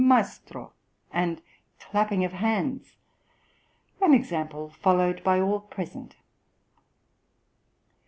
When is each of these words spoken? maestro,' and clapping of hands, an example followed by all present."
maestro,' 0.03 0.73
and 1.13 1.43
clapping 1.79 2.25
of 2.25 2.33
hands, 2.33 2.95
an 4.01 4.15
example 4.15 4.67
followed 4.67 5.23
by 5.23 5.39
all 5.39 5.59
present." 5.59 6.15